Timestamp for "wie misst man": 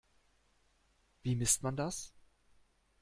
1.21-1.75